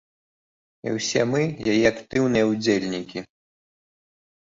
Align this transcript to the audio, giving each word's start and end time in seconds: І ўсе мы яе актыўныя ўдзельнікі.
І 0.87 0.93
ўсе 0.95 1.21
мы 1.33 1.41
яе 1.73 1.75
актыўныя 1.89 2.45
ўдзельнікі. 2.53 3.19